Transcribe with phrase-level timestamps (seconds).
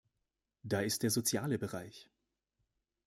[0.63, 2.09] Da ist der soziale Bereich.